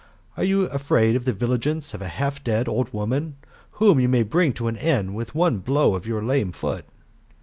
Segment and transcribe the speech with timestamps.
[0.35, 3.35] Are you afraid of the vigilance of a half dead old woman,
[3.73, 6.85] whom you may bring to an end with one blow of your lame foot?